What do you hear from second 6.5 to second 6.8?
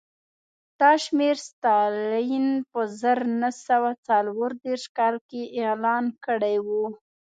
و